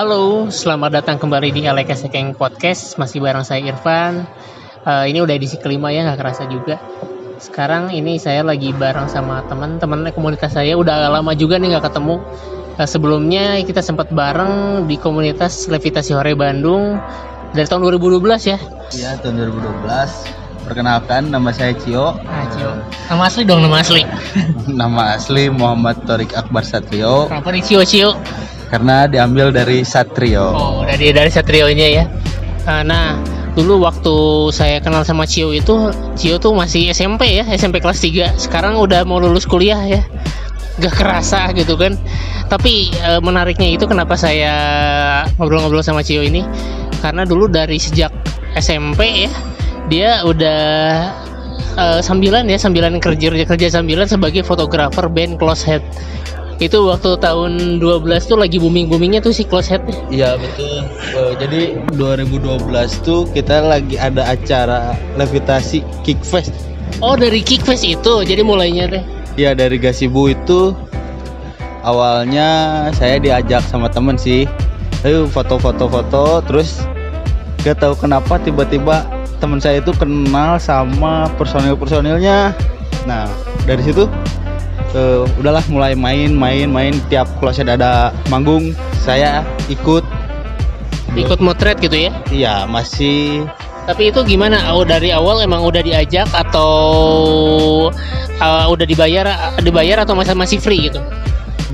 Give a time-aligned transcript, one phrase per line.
[0.00, 2.96] Halo, selamat datang kembali di Aleka Sekeng Podcast.
[2.96, 4.24] Masih bareng saya Irfan.
[4.80, 6.80] Uh, ini udah edisi kelima ya, nggak kerasa juga.
[7.36, 10.72] Sekarang ini saya lagi bareng sama teman-teman komunitas saya.
[10.80, 12.16] Udah lama juga nih nggak ketemu.
[12.80, 16.96] Uh, sebelumnya kita sempat bareng di komunitas Levitasi Hore Bandung
[17.52, 18.58] dari tahun 2012 ya.
[18.96, 20.64] Iya, tahun 2012.
[20.64, 22.16] Perkenalkan, nama saya Cio.
[22.24, 22.72] Ah, Cio.
[23.12, 24.00] Nama asli dong, nama asli.
[24.80, 27.28] nama asli Muhammad Torik Akbar Satrio.
[27.28, 28.16] Kenapa nih Cio Cio?
[28.70, 30.54] Karena diambil dari Satrio.
[30.54, 32.04] Oh, dari dari Satrionya ya.
[32.70, 33.18] Uh, nah,
[33.58, 34.14] dulu waktu
[34.54, 38.38] saya kenal sama Cio itu, Cio tuh masih SMP ya, SMP kelas 3.
[38.38, 40.06] Sekarang udah mau lulus kuliah ya.
[40.78, 41.98] Gak kerasa gitu kan.
[42.46, 44.54] Tapi uh, menariknya itu kenapa saya
[45.34, 46.46] ngobrol-ngobrol sama Cio ini?
[47.02, 48.14] Karena dulu dari sejak
[48.54, 49.32] SMP ya,
[49.90, 50.62] dia udah
[51.74, 55.82] uh, sambilan ya sambilan kerja kerja sambilan sebagai fotografer band Close Head
[56.60, 60.84] itu waktu tahun 12 tuh lagi booming boomingnya tuh si Close Head iya betul.
[61.16, 62.68] Uh, jadi 2012
[63.00, 69.02] tuh kita lagi ada acara levitasi Kickfest oh dari Kickfest itu jadi mulainya teh.
[69.38, 70.74] Iya dari Gasibu itu.
[71.80, 72.48] Awalnya
[72.92, 74.44] saya diajak sama temen sih.
[75.00, 76.84] Ayo foto-foto foto terus
[77.64, 79.08] gak tahu kenapa tiba-tiba
[79.40, 82.52] teman saya itu kenal sama personil-personilnya.
[83.08, 83.24] Nah
[83.64, 84.04] dari situ
[84.94, 86.94] uh, udahlah mulai main main main.
[87.08, 90.02] Tiap kalau saya ada manggung saya ikut.
[91.18, 92.14] Ikut motret gitu ya?
[92.30, 93.42] Iya masih.
[93.90, 94.70] Tapi itu gimana?
[94.70, 96.70] Oh, dari awal emang udah diajak atau
[98.38, 99.26] uh, udah dibayar
[99.58, 101.02] dibayar atau masih masih free gitu?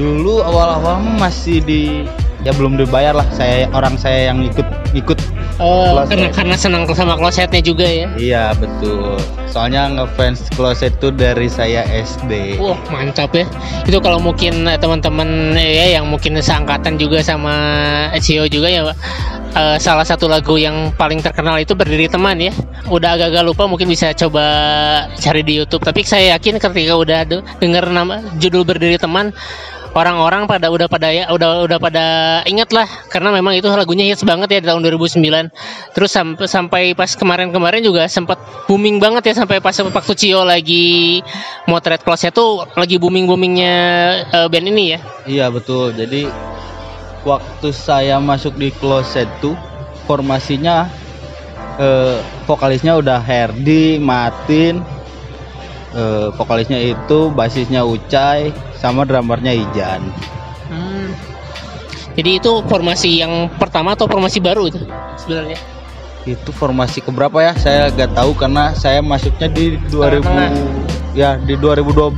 [0.01, 2.09] Dulu awal-awal masih di
[2.49, 3.29] ya belum dibayar lah.
[3.37, 4.65] Saya orang saya yang ikut
[4.97, 5.21] ikut
[5.57, 8.13] Oh, karena karena senang sama klosetnya juga ya?
[8.21, 9.17] Iya betul.
[9.49, 12.61] Soalnya ngefans kloset tuh dari saya SD.
[12.61, 13.49] Wah mantap ya.
[13.89, 17.57] Itu kalau mungkin eh, teman-teman ya yang mungkin seangkatan juga sama
[18.21, 18.93] Cio juga ya.
[19.57, 22.53] Uh, salah satu lagu yang paling terkenal itu berdiri teman ya.
[22.93, 24.45] Udah agak-agak lupa mungkin bisa coba
[25.17, 25.81] cari di YouTube.
[25.81, 27.25] Tapi saya yakin ketika udah
[27.57, 29.33] dengar nama judul berdiri teman
[29.97, 32.05] orang-orang pada udah pada ya udah udah pada
[32.45, 36.83] ingat lah karena memang itu lagunya hits banget ya di tahun 2009 terus sampai sampai
[36.93, 38.37] pas kemarin-kemarin juga sempat
[38.69, 41.25] booming banget ya sampai pas waktu Cio lagi
[41.65, 43.77] motret close tuh lagi booming boomingnya
[44.29, 44.99] uh, eh, band ini ya.
[45.25, 45.97] Iya betul.
[45.97, 46.29] Jadi
[47.25, 49.57] waktu saya masuk di closet tuh
[50.05, 50.87] formasinya
[51.81, 54.85] uh, vokalisnya udah Herdi Martin
[55.97, 60.05] uh, vokalisnya itu basisnya Ucai sama drummernya Ijan
[60.71, 61.09] hmm.
[62.15, 64.81] jadi itu formasi yang pertama atau formasi baru itu
[65.19, 65.59] sebenarnya
[66.27, 70.51] itu formasi keberapa ya saya gak tahu karena saya masuknya di 2000 Tengah.
[71.15, 72.13] ya di 2012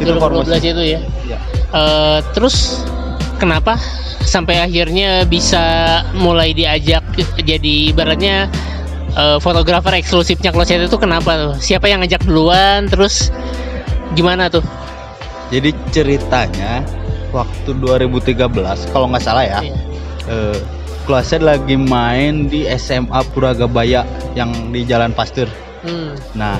[0.00, 0.52] itu 2012 formasi.
[0.60, 1.38] itu ya, ya.
[1.72, 2.84] Uh, terus
[3.40, 3.80] kenapa
[4.24, 5.62] sampai akhirnya bisa
[6.16, 7.04] mulai diajak
[7.40, 8.48] jadi ibaratnya
[9.16, 11.54] uh, fotografer eksklusifnya Closet itu kenapa tuh?
[11.58, 12.86] Siapa yang ngajak duluan?
[12.90, 13.30] Terus
[14.14, 14.62] gimana tuh?
[15.50, 16.82] Jadi ceritanya
[17.30, 18.50] waktu 2013
[18.94, 19.76] kalau nggak salah ya, iya.
[20.30, 20.58] uh,
[21.04, 25.46] Closet lagi main di SMA Puragabaya yang di Jalan Pasteur.
[25.84, 26.16] Hmm.
[26.32, 26.56] Nah,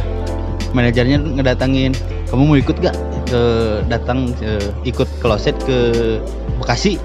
[0.76, 1.96] manajernya ngedatangin,
[2.28, 2.92] kamu mau ikut gak?
[3.24, 3.42] Ke
[3.88, 6.20] datang uh, ikut Closet ke
[6.60, 7.00] Bekasi.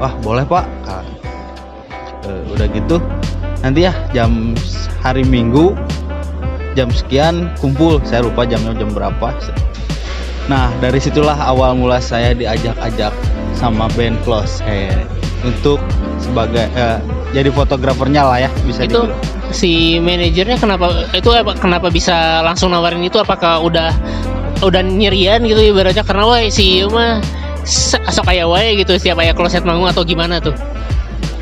[0.00, 0.64] Wah boleh pak.
[0.88, 1.04] uh,
[2.56, 2.96] udah gitu
[3.60, 4.56] nanti ya jam
[5.00, 5.76] hari Minggu
[6.78, 7.98] jam sekian kumpul.
[8.06, 9.34] Saya lupa jamnya jam berapa.
[10.46, 13.14] Nah dari situlah awal mula saya diajak-ajak
[13.54, 15.06] sama band Close Head
[15.44, 15.80] untuk
[16.20, 17.00] sebagai uh,
[17.32, 19.16] jadi fotografernya lah ya bisa itu dibilang.
[19.54, 23.18] si manajernya kenapa itu apa kenapa bisa langsung nawarin itu?
[23.20, 23.94] Apakah udah
[24.60, 26.04] udah nyerian gitu ibaratnya?
[26.04, 27.22] Karena wah si mah
[28.08, 30.56] asok kayak wae gitu setiap ayah kloset manggung atau gimana tuh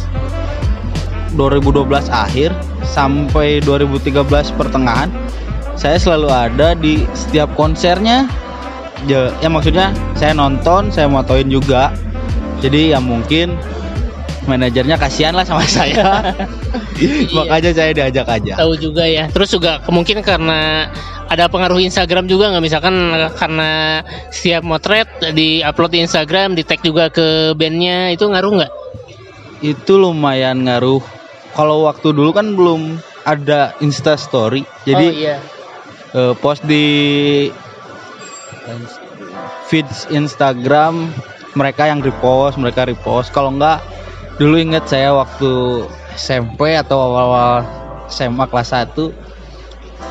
[2.10, 2.50] akhir
[2.86, 5.10] sampai 2013 pertengahan
[5.80, 8.28] saya selalu ada di setiap konsernya.
[9.08, 11.96] Ya, ya maksudnya saya nonton saya motoin juga.
[12.60, 13.56] Jadi ya mungkin
[14.44, 16.36] manajernya kasihan lah sama saya.
[17.00, 17.32] Iya.
[17.32, 18.60] makanya saya diajak aja.
[18.60, 19.32] Tahu juga ya.
[19.32, 20.92] Terus juga kemungkinan karena
[21.30, 22.64] ada pengaruh Instagram juga nggak?
[22.66, 22.96] Misalkan
[23.38, 24.02] karena
[24.34, 28.72] setiap motret di upload di Instagram di tag juga ke bandnya itu ngaruh nggak?
[29.62, 31.06] Itu lumayan ngaruh.
[31.54, 32.98] Kalau waktu dulu kan belum
[33.30, 35.38] ada Insta Story jadi oh, iya.
[36.18, 36.88] uh, post di
[39.70, 41.14] feeds Instagram
[41.54, 43.30] mereka yang repost mereka repost.
[43.30, 43.82] Kalau nggak
[44.42, 45.86] dulu inget saya waktu
[46.18, 47.66] SMP atau awal-awal
[48.10, 49.29] SMA kelas 1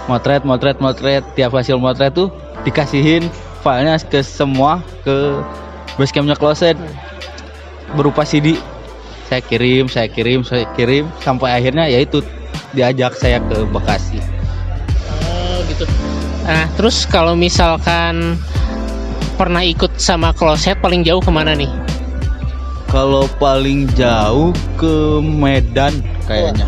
[0.07, 1.23] motret motret motret.
[1.35, 2.33] Tiap hasil motret tuh
[2.63, 3.27] dikasihin
[3.63, 5.43] filenya ke semua ke
[5.99, 6.79] basecampnya closet
[7.97, 8.55] berupa CD
[9.27, 11.09] saya kirim saya kirim saya kirim.
[11.21, 12.25] Sampai akhirnya ya itu
[12.73, 14.21] diajak saya ke Bekasi.
[15.25, 15.85] Oh gitu.
[16.45, 18.37] Nah terus kalau misalkan
[19.37, 21.71] pernah ikut sama kloset paling jauh ke mana nih?
[22.89, 24.51] kalau paling jauh
[24.81, 26.65] ke Medan kayaknya.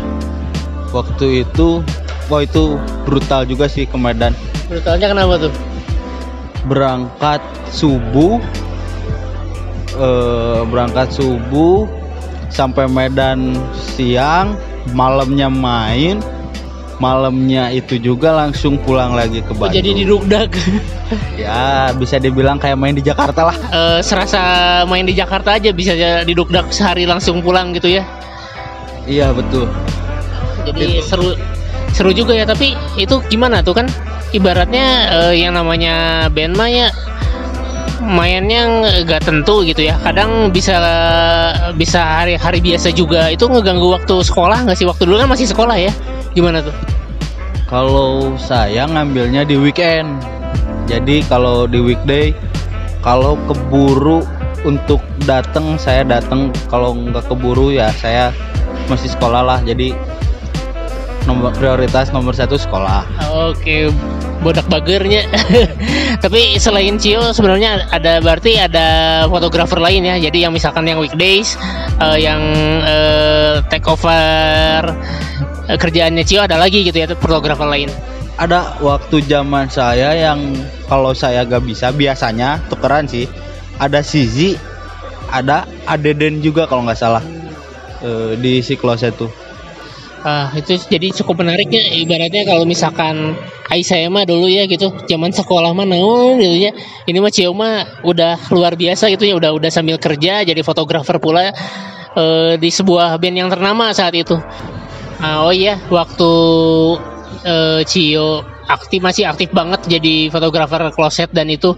[0.93, 1.81] Waktu itu
[2.31, 4.31] wah itu brutal juga sih ke Medan
[4.65, 5.53] Brutalnya kenapa tuh?
[6.63, 8.39] berangkat subuh
[9.93, 11.89] eh, berangkat subuh
[12.47, 14.55] sampai Medan siang
[14.93, 16.19] malamnya main
[16.97, 20.53] malamnya itu juga langsung pulang lagi ke Oh, Bandung jadi didukdak.
[21.41, 24.39] ya bisa dibilang kayak main di Jakarta lah Eh, serasa
[24.85, 28.05] main di Jakarta aja bisa aja didukdak sehari langsung pulang gitu ya.
[29.03, 29.65] iya betul
[30.61, 31.33] Jadi seru
[31.91, 33.87] seru juga ya tapi itu gimana tuh kan?
[34.31, 36.87] Ibaratnya eh, yang namanya band mah ya
[38.01, 38.65] mainnya
[39.05, 39.95] nggak tentu gitu ya.
[40.01, 40.75] Kadang bisa
[41.77, 43.29] bisa hari hari biasa juga.
[43.29, 44.87] Itu ngeganggu waktu sekolah nggak sih?
[44.89, 45.91] Waktu dulu kan masih sekolah ya.
[46.33, 46.73] Gimana tuh?
[47.69, 50.19] Kalau saya ngambilnya di weekend.
[50.89, 52.35] Jadi kalau di weekday
[52.99, 54.25] kalau keburu
[54.67, 58.35] untuk datang saya datang kalau nggak keburu ya saya
[58.91, 59.59] masih sekolah lah.
[59.63, 59.95] Jadi
[61.31, 63.87] nomor prioritas nomor satu sekolah Oke,
[64.43, 65.23] bodak bagernya.
[66.23, 68.87] Tapi selain Cio sebenarnya ada berarti ada
[69.31, 70.19] fotografer lain ya.
[70.19, 71.55] Jadi yang misalkan yang weekdays,
[72.03, 72.41] eh, yang
[72.83, 74.91] eh, take over
[75.71, 77.87] eh, kerjaannya Cio ada lagi gitu ya fotografer lain.
[78.39, 80.57] ada waktu zaman saya yang
[80.89, 83.29] kalau saya gak bisa biasanya tukeran sih
[83.77, 84.57] ada Sizi
[85.29, 87.21] ada Adeden juga kalau nggak salah
[88.41, 89.29] di si kloset tuh
[90.21, 93.33] Ah, itu jadi cukup menariknya ibaratnya kalau misalkan
[93.71, 96.71] Ai saya mah dulu ya gitu zaman sekolah mah naon gitu ya.
[97.07, 101.17] Ini mah Cio mah udah luar biasa gitu ya udah udah sambil kerja jadi fotografer
[101.17, 101.49] pula
[102.13, 104.37] eh, di sebuah band yang ternama saat itu.
[105.23, 106.31] Ah, oh iya waktu
[107.47, 111.75] eh, Cio aktif masih aktif banget jadi fotografer kloset dan itu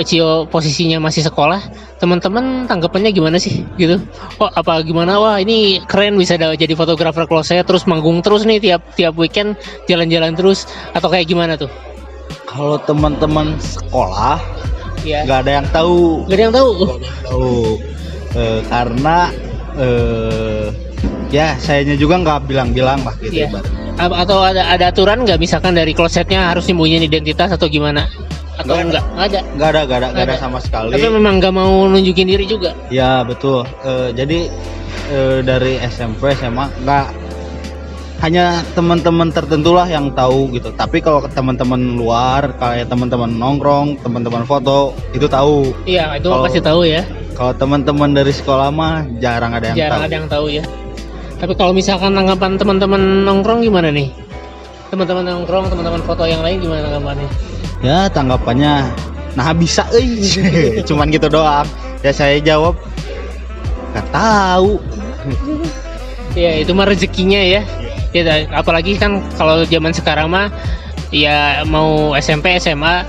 [0.00, 1.58] Cio posisinya masih sekolah
[1.98, 3.66] teman-teman tanggapannya gimana sih?
[3.74, 3.98] Gitu.
[4.38, 5.18] Oh apa gimana?
[5.18, 9.58] Wah ini keren bisa jadi fotografer kloset terus manggung terus nih tiap tiap weekend
[9.90, 10.64] jalan-jalan terus
[10.94, 11.68] atau kayak gimana tuh?
[12.46, 14.38] Kalau teman-teman sekolah
[15.02, 16.24] ya nggak ada yang tahu.
[16.30, 16.70] Gak ada yang tahu?
[17.26, 17.54] Tahu.
[18.38, 19.16] Eh, karena
[19.74, 20.66] eh
[21.30, 23.46] ya sayanya juga nggak bilang-bilang lah gitu Iya.
[23.50, 23.78] ibaratnya.
[24.00, 25.38] A- atau ada ada aturan nggak?
[25.38, 28.06] Misalkan dari klosetnya harus nyembunyiin identitas atau gimana
[28.60, 29.04] atau Nggak enggak?
[29.06, 29.40] nggak ada.
[29.50, 30.90] Nggak ada nggak ada nggak ada sama sekali.
[30.90, 32.70] Tapi memang nggak mau nunjukin diri juga?
[32.88, 33.64] Ya betul.
[33.80, 34.38] Eh, jadi
[35.10, 37.06] eh, dari SMP SMA nggak.
[38.20, 40.68] Hanya teman-teman tertentu lah yang tahu gitu.
[40.70, 45.72] Tapi kalau teman-teman luar kayak teman-teman nongkrong teman-teman foto itu tahu.
[45.84, 47.00] Iya itu Kalau- pasti tahu ya.
[47.32, 50.04] kalau teman-teman dari sekolah mah jarang ada yang jarang tahu.
[50.04, 50.64] ada yang tahu ya.
[51.40, 54.12] Tapi kalau misalkan tanggapan teman-teman nongkrong gimana nih?
[54.92, 57.28] Teman-teman nongkrong teman-teman foto yang lain gimana tanggapannya
[57.80, 58.88] ya tanggapannya
[59.38, 60.26] nah bisa euy.
[60.88, 61.66] Cuman gitu doang.
[62.02, 62.74] Ya saya jawab
[63.94, 64.80] nggak tahu.
[66.34, 67.62] Ya itu mah rezekinya ya.
[68.10, 68.22] Ya
[68.54, 70.50] apalagi kan kalau zaman sekarang mah
[71.14, 73.06] ya mau SMP SMA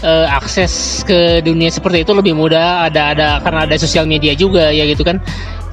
[0.00, 2.88] eh, akses ke dunia seperti itu lebih mudah.
[2.88, 5.20] Ada ada karena ada sosial media juga ya gitu kan.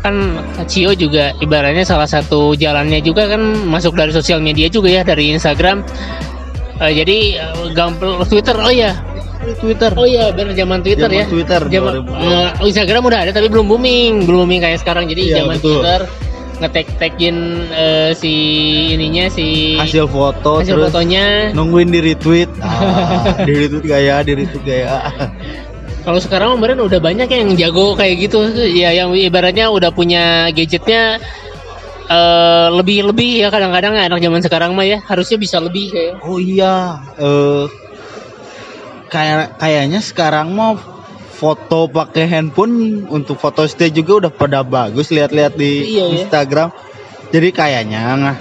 [0.03, 0.39] Kan
[0.70, 5.34] Cio juga ibaratnya salah satu jalannya juga kan masuk dari sosial media juga ya dari
[5.34, 5.84] Instagram
[6.77, 8.93] Eh, jadi eh, gampang Twitter oh ya
[9.57, 9.91] Twitter.
[9.96, 11.25] Oh iya benar zaman Twitter Zaman ya.
[11.25, 12.19] Twitter, Zaman- 2000.
[12.19, 14.25] eh, Instagram udah ada tapi belum booming.
[14.25, 15.07] Belum booming kayak sekarang.
[15.07, 15.79] Jadi Iya, zaman betul.
[15.79, 16.01] Twitter
[16.57, 17.36] ngetek-tekin
[17.69, 18.34] eh, si
[18.91, 21.53] ininya si hasil foto hasil terus fotonya.
[21.53, 22.50] nungguin di retweet.
[22.60, 24.98] Ah, di retweet gaya di retweet gaya
[26.01, 28.39] kalau sekarang kemarin udah banyak yang jago kayak gitu.
[28.65, 31.19] Ya yang ibaratnya udah punya gadgetnya
[32.08, 36.14] eh, lebih lebih ya kadang-kadang anak zaman sekarang mah ya harusnya bisa lebih kayak.
[36.24, 37.66] Oh iya eh
[39.08, 40.76] kayak kayaknya sekarang mau
[41.38, 46.14] foto pakai handphone untuk foto stay juga udah pada bagus lihat-lihat di Iya, ya.
[46.26, 46.70] Instagram.
[47.30, 48.38] Jadi kayaknya nah,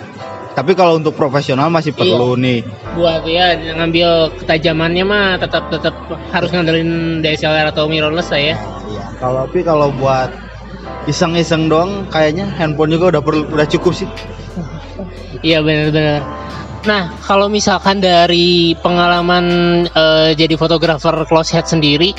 [0.56, 2.64] tapi kalau untuk profesional masih perlu nih.
[2.96, 5.92] Buat ya ngambil ketajamannya mah tetap tetap
[6.32, 8.56] harus ngandelin DSLR atau mirrorless lah ya.
[8.88, 10.30] Iya, kalau tapi kalau buat
[11.06, 14.10] iseng-iseng doang kayaknya handphone juga udah perlu udah cukup sih
[15.44, 16.22] Iya benar-benar.
[16.86, 19.44] Nah kalau misalkan dari pengalaman
[19.90, 22.14] eh, jadi fotografer close head sendiri,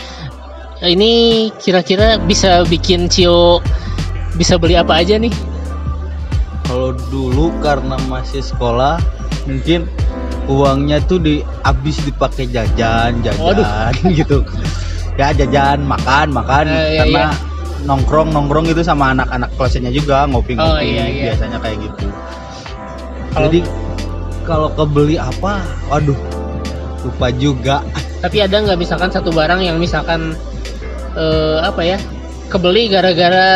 [0.85, 1.11] ini
[1.57, 3.63] kira-kira bisa bikin Cio
[4.37, 5.33] bisa beli apa aja nih?
[6.67, 8.99] Kalau dulu karena masih sekolah
[9.47, 9.87] mungkin
[10.51, 14.43] uangnya tuh di habis dipakai jajan jajan gitu
[15.15, 17.46] ya jajan makan makan iya, karena iya.
[17.83, 21.23] Nongkrong nongkrong itu sama anak-anak kelasnya juga ngopi-ngopi Oh, iya, iya.
[21.31, 22.05] biasanya kayak gitu.
[23.29, 23.59] Kalau- jadi
[24.41, 25.59] kalau kebeli apa?
[25.87, 26.17] Waduh
[27.03, 27.77] lupa juga.
[28.17, 30.33] Tapi ada nggak misalkan satu barang yang misalkan
[31.13, 31.97] eh, apa ya
[32.47, 33.49] kebeli gara-gara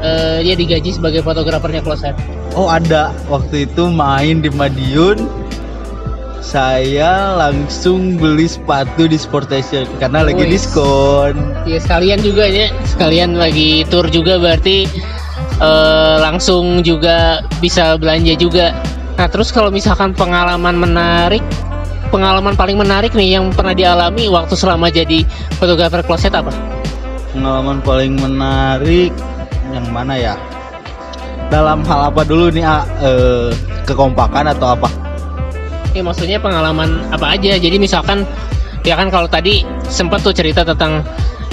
[0.00, 2.16] eh, dia digaji sebagai fotografernya kloset.
[2.52, 3.14] oh ada.
[3.28, 5.22] Waktu itu main di Madiun
[6.40, 10.56] saya langsung beli sepatu di Sportation karena lagi Wih.
[10.56, 11.36] diskon
[11.68, 14.88] Ya sekalian juga ya, sekalian lagi tour juga berarti
[15.60, 18.72] eh, langsung juga bisa belanja juga.
[19.20, 21.44] Nah terus kalau misalkan pengalaman menarik,
[22.08, 25.22] pengalaman paling menarik nih yang pernah dialami waktu selama jadi
[25.60, 26.50] fotografer kloset apa?
[27.30, 29.14] pengalaman paling menarik
[29.70, 30.34] yang mana ya
[31.46, 32.66] dalam hal apa dulu nih?
[33.02, 33.54] Eh,
[33.86, 34.99] kekompakan atau apa
[35.90, 37.58] Ya maksudnya pengalaman apa aja.
[37.58, 38.22] Jadi misalkan
[38.86, 41.02] ya kan kalau tadi sempat tuh cerita tentang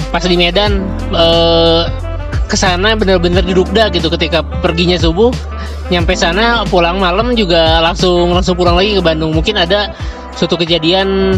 [0.08, 1.82] pas di Medan eh
[2.48, 5.28] ke sana bener-bener didukda gitu ketika perginya subuh.
[5.92, 9.36] Nyampe sana pulang malam juga langsung langsung pulang lagi ke Bandung.
[9.36, 9.92] Mungkin ada
[10.32, 11.36] suatu kejadian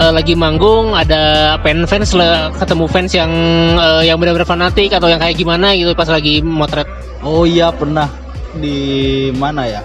[0.00, 3.30] eh, lagi manggung ada fan fans lah, ketemu fans yang
[3.78, 6.88] eh, yang benar-benar fanatik atau yang kayak gimana gitu pas lagi motret.
[7.22, 8.10] Oh iya pernah.
[8.58, 9.82] Di mana ya?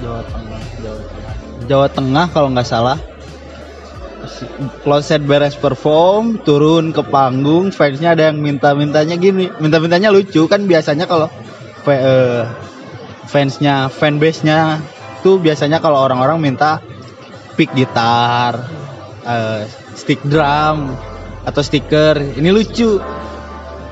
[0.00, 0.39] Jawa Tengah
[1.70, 2.98] Jawa Tengah kalau nggak salah.
[4.82, 9.46] Closet beres perform turun ke panggung fansnya ada yang minta mintanya gini.
[9.62, 11.30] Minta mintanya lucu kan biasanya kalau
[11.86, 12.42] eh,
[13.30, 14.82] fansnya fanbase nya
[15.22, 16.82] tuh biasanya kalau orang-orang minta
[17.54, 18.66] pick gitar
[19.22, 19.62] eh,
[19.94, 20.98] stick drum
[21.46, 22.18] atau stiker.
[22.34, 22.98] Ini lucu.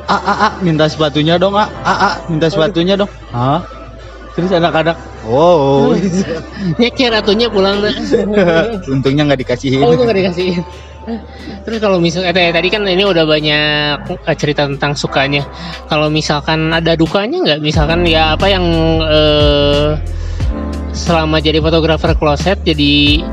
[0.08, 3.12] A a a minta sepatunya dong a a a minta sepatunya dong.
[3.28, 3.77] Hah
[4.38, 4.95] terus anak-anak
[5.26, 5.90] wow
[6.80, 7.90] nyeker atunya pulang nah.
[8.95, 10.62] untungnya nggak dikasihin Oh nggak dikasihin.
[11.64, 15.40] Terus kalau misalnya eh, tadi kan ini udah banyak eh, cerita tentang sukanya.
[15.88, 17.61] Kalau misalkan ada dukanya nggak?
[17.64, 18.64] Misalkan ya apa yang
[19.09, 19.97] eh,
[20.92, 23.25] selama jadi fotografer kloset jadi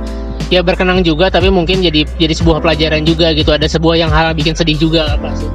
[0.47, 3.51] ya berkenang juga tapi mungkin jadi jadi sebuah pelajaran juga gitu.
[3.51, 5.51] Ada sebuah yang hal bikin sedih juga apa sih?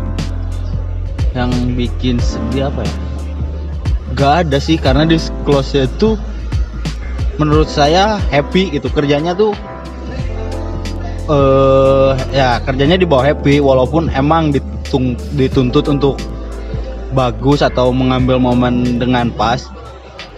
[1.34, 2.94] yang bikin sedih apa ya
[4.18, 6.18] Gak ada sih karena di closet itu
[7.40, 9.56] menurut saya happy gitu kerjanya tuh
[11.30, 16.20] eh ya kerjanya di bawah happy walaupun emang ditung, dituntut untuk
[17.16, 19.72] bagus atau mengambil momen dengan pas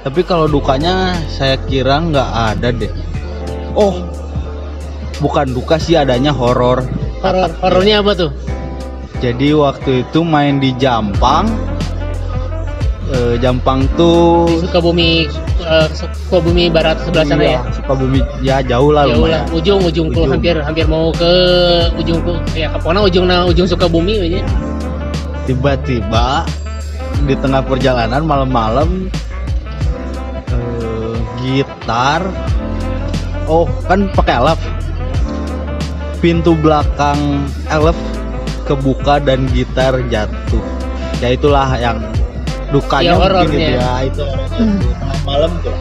[0.07, 2.93] tapi kalau dukanya saya kira nggak ada deh
[3.75, 3.99] oh
[5.19, 6.87] bukan duka sih adanya horor
[7.23, 8.31] Horor horornya apa tuh?
[9.23, 11.47] jadi waktu itu main di Jampang.
[13.13, 15.29] Eh, Jampang tuh Sukabumi
[15.61, 17.63] eh, Sukabumi Barat sebelah sana iya, ya.
[17.77, 20.33] Sukabumi ya jauh lah Jauh lah, ujung ujung Ujung.
[20.33, 21.29] hampir hampir mau ke
[22.01, 22.25] ujung
[22.57, 24.41] ya pokoknya ujung nah ujung Sukabumi aja.
[25.45, 26.49] Tiba-tiba
[27.29, 29.13] di tengah perjalanan malam-malam
[30.49, 32.25] eh, gitar
[33.45, 34.61] oh kan pakai elf
[36.25, 37.99] pintu belakang elf
[38.65, 40.65] kebuka dan gitar jatuh
[41.21, 42.01] ya itulah yang
[42.73, 44.25] dukanya Ya, mungkin gitu ya itu
[44.99, 45.75] tengah malam tuh.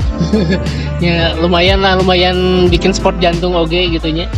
[1.06, 4.30] Ya lumayan lah lumayan bikin sport jantung oke gitunya.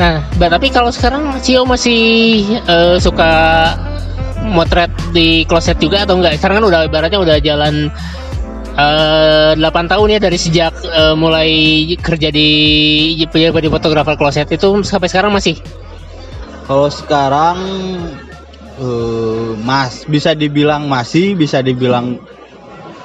[0.00, 2.00] Nah tapi kalau sekarang Cio masih
[2.64, 3.32] eh, suka
[4.40, 6.40] motret di kloset juga atau enggak?
[6.40, 7.92] Sekarang kan udah ibaratnya udah jalan
[8.80, 9.60] 8
[9.92, 11.50] tahun ya dari sejak eh, mulai
[12.00, 12.48] kerja di
[13.20, 15.60] jadi fotografer kloset itu sampai sekarang masih?
[16.64, 17.58] Kalau sekarang
[18.80, 22.18] eh, Mas bisa dibilang masih bisa dibilang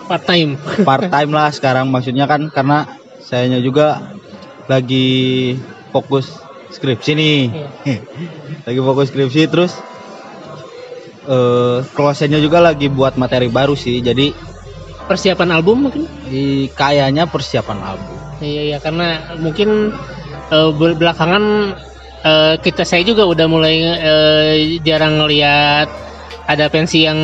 [0.07, 0.55] part time
[0.87, 2.87] part time lah sekarang maksudnya kan karena
[3.19, 4.15] sayanya juga
[4.69, 5.53] lagi
[5.93, 6.29] fokus
[6.73, 7.39] skripsi nih.
[8.67, 9.73] lagi fokus skripsi terus
[11.25, 14.01] eh klosetnya juga lagi buat materi baru sih.
[14.01, 14.33] Jadi
[15.05, 18.17] persiapan album mungkin di kayaknya persiapan album.
[18.41, 19.93] Iya iya karena mungkin
[20.51, 21.73] bel- belakangan
[22.25, 25.87] eh, kita saya juga udah mulai eh, jarang ngelihat
[26.45, 27.17] ada pensi yang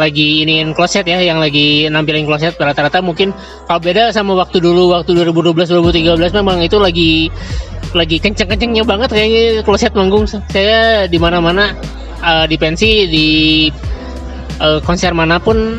[0.00, 3.36] lagi iniin kloset ya, yang lagi nampilin kloset rata-rata mungkin
[3.68, 7.28] kalau beda sama waktu dulu waktu 2012 2013 memang itu lagi
[7.92, 10.24] lagi kenceng-kencengnya banget kayaknya kloset manggung.
[10.26, 11.76] Saya di mana-mana
[12.24, 13.28] eh, di pensi di
[14.58, 15.78] eh, konser mana pun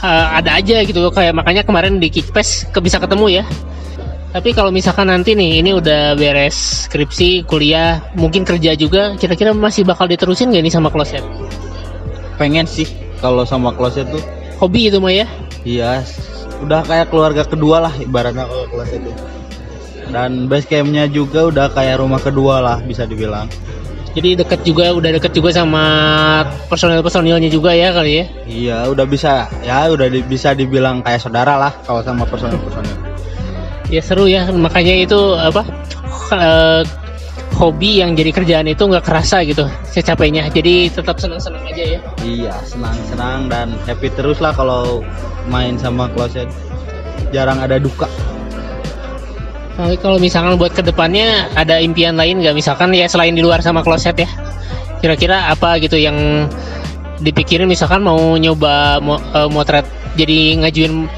[0.00, 3.44] eh, ada aja gitu kayak makanya kemarin di Kickfest ke bisa ketemu ya.
[4.32, 9.84] Tapi kalau misalkan nanti nih ini udah beres skripsi, kuliah, mungkin kerja juga, kira-kira masih
[9.84, 11.20] bakal diterusin gak nih sama kloset?
[12.40, 12.88] Pengen sih
[13.20, 14.24] kalau sama kloset tuh
[14.56, 15.26] Hobi itu mah ya?
[15.62, 16.00] Iya,
[16.64, 19.12] udah kayak keluarga kedua lah ibaratnya kalau kelas itu
[20.10, 23.46] dan base campnya juga udah kayak rumah kedua lah bisa dibilang
[24.12, 25.84] Jadi deket juga, udah deket juga sama
[26.68, 28.24] personil-personilnya juga ya kali ya.
[28.44, 32.92] iya udah bisa ya udah di- bisa dibilang kayak saudara lah kalau sama personil personil
[33.92, 35.68] Ya seru ya, makanya itu apa
[36.32, 36.82] eh,
[37.60, 40.48] hobi yang jadi kerjaan itu nggak kerasa gitu secapeknya.
[40.48, 42.00] Jadi tetap senang-senang aja ya.
[42.24, 45.04] iya senang senang dan happy terus lah kalau
[45.52, 46.48] main sama closet
[47.36, 48.08] jarang ada duka.
[49.72, 52.56] Nah, kalau misalkan buat ke depannya ada impian lain nggak?
[52.56, 54.28] Misalkan ya selain di luar sama kloset ya.
[55.04, 56.48] Kira-kira apa gitu yang
[57.20, 57.68] dipikirin?
[57.68, 59.84] Misalkan mau nyoba mo, eh, motret
[60.16, 61.08] jadi ngajuin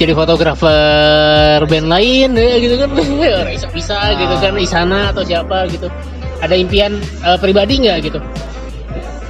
[0.00, 2.88] jadi fotografer band lain ya gitu kan.
[3.44, 5.92] Orang bisa bisa gitu kan Isana atau siapa gitu.
[6.40, 8.18] Ada impian eh, pribadi nggak gitu?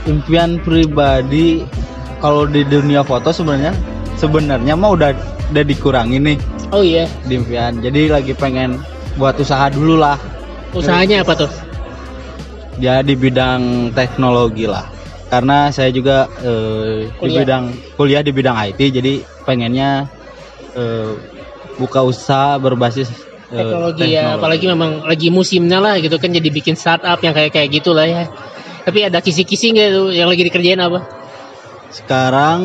[0.06, 1.66] Impian pribadi
[2.22, 3.74] kalau di dunia foto sebenarnya
[4.14, 5.10] sebenarnya mah udah
[5.50, 6.38] udah dikurangi nih.
[6.70, 7.10] Oh iya.
[7.26, 7.82] Di impian.
[7.82, 8.78] Jadi lagi pengen
[9.18, 10.14] buat usaha dulu lah.
[10.70, 11.50] Usahanya apa tuh?
[12.78, 14.86] Ya di bidang teknologi lah.
[15.34, 20.19] Karena saya juga eh, di bidang kuliah di bidang IT jadi pengennya
[20.76, 21.12] eh,
[21.80, 23.08] buka usaha berbasis
[23.50, 27.52] eh, teknologi ya apalagi memang lagi musimnya lah gitu kan jadi bikin startup yang kayak
[27.54, 28.28] kayak gitulah ya.
[28.80, 31.04] Tapi ada kisi-kisi nggak tuh yang lagi dikerjain apa?
[31.92, 32.60] Sekarang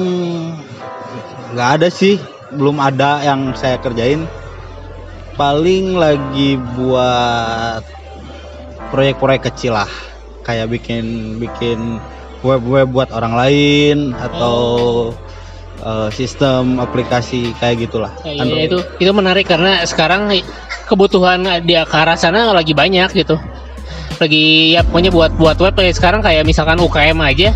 [1.53, 2.17] nggak ada sih
[2.55, 4.23] belum ada yang saya kerjain.
[5.35, 7.83] Paling lagi buat
[8.95, 9.91] proyek-proyek kecil lah
[10.47, 11.99] kayak bikin bikin
[12.45, 14.55] web-web buat orang lain atau
[15.79, 18.55] eh, sistem aplikasi kayak gitulah Ya, Android.
[18.55, 20.31] iya, itu itu menarik karena sekarang
[20.85, 23.35] kebutuhan di ke arah sana lagi banyak gitu.
[24.15, 27.49] Lagi ya pokoknya buat buat web kayak sekarang kayak misalkan UKM aja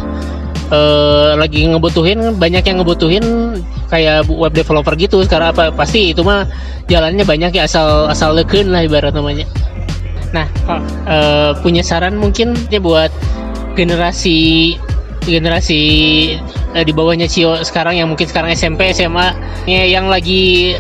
[0.70, 3.26] eh, lagi ngebutuhin banyak yang ngebutuhin
[3.88, 6.46] kayak web developer gitu sekarang apa pasti itu mah
[6.92, 9.48] jalannya banyak ya asal asal leken lah ibarat namanya.
[10.30, 10.46] Nah,
[11.10, 13.10] eh, punya saran mungkin ya buat
[13.74, 14.76] generasi
[15.26, 15.82] generasi
[16.76, 19.34] eh, di bawahnya Cio sekarang yang mungkin sekarang SMP, SMA
[19.66, 20.76] ya, yang lagi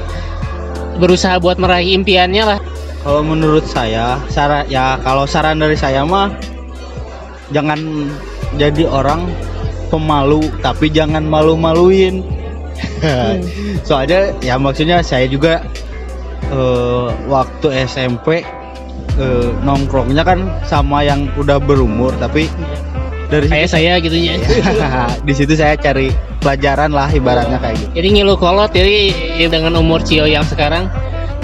[0.99, 2.59] berusaha buat meraih impiannya lah.
[2.99, 6.35] Kalau menurut saya, saran ya kalau saran dari saya mah
[7.55, 7.79] jangan
[8.59, 9.23] jadi orang
[9.87, 12.21] pemalu tapi jangan malu-maluin.
[13.87, 15.63] Soalnya ya maksudnya saya juga
[16.51, 18.43] eh, waktu SMP
[19.15, 22.51] eh, nongkrongnya kan sama yang udah berumur tapi
[23.29, 24.35] dari Kayak saya gitu ya.
[25.27, 26.09] di situ saya cari
[26.41, 27.91] pelajaran lah ibaratnya kayak gitu.
[28.01, 29.13] Jadi ngilu kolot jadi
[29.47, 30.89] dengan umur Cio yang sekarang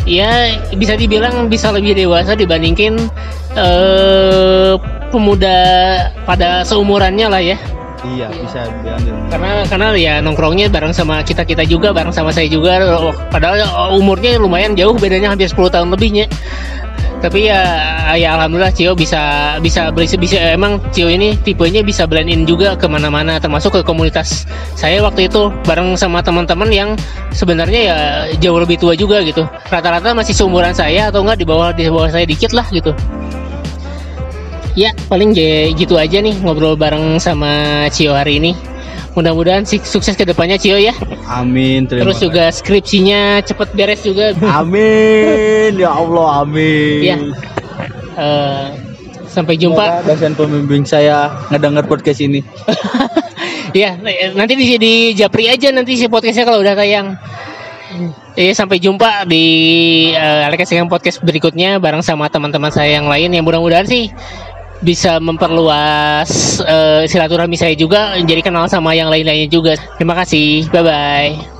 [0.06, 2.98] ya bisa dibilang bisa lebih dewasa dibandingin
[3.54, 4.74] eh,
[5.14, 5.58] pemuda
[6.26, 7.58] pada seumurannya lah ya.
[8.06, 9.02] Iya, bisa bilang
[9.34, 12.78] karena karena ya nongkrongnya bareng sama kita kita juga bareng sama saya juga
[13.34, 13.66] padahal
[13.98, 16.30] umurnya lumayan jauh bedanya hampir 10 tahun lebihnya
[17.24, 17.62] tapi ya
[18.14, 22.76] ya alhamdulillah Cio bisa bisa bisa, bisa emang Cio ini tipenya bisa blend in juga
[22.78, 24.46] ke mana-mana termasuk ke komunitas
[24.78, 26.90] saya waktu itu bareng sama teman-teman yang
[27.34, 27.98] sebenarnya ya
[28.40, 32.10] jauh lebih tua juga gitu rata-rata masih seumuran saya atau enggak di bawah di bawah
[32.12, 32.94] saya dikit lah gitu
[34.76, 38.52] Ya, paling j- gitu aja nih ngobrol bareng sama Cio hari ini.
[39.16, 40.92] Mudah-mudahan sih sukses ke depannya Cio ya.
[41.32, 44.36] Amin, terima Terus juga skripsinya cepet beres juga.
[44.44, 47.00] Amin ya Allah amin.
[47.00, 47.18] Ya.
[48.16, 48.66] Eh,
[49.32, 50.04] sampai jumpa.
[50.04, 52.44] Semoga dosen pembimbing saya ngedenger podcast ini.
[53.82, 54.00] ya,
[54.36, 57.16] nanti di, di Japri aja nanti si podcastnya kalau udah tayang.
[58.36, 59.46] Ya, sampai jumpa di
[60.12, 64.12] uh, Alex Yang podcast berikutnya bareng sama teman-teman saya yang lain yang mudah-mudahan sih
[64.86, 69.74] bisa memperluas eh, silaturahmi saya juga jadi kenal sama yang lain-lainnya juga.
[69.98, 70.70] Terima kasih.
[70.70, 71.55] Bye bye.